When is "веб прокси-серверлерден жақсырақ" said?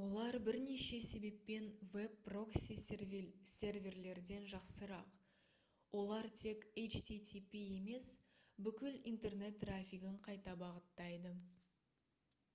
1.94-5.10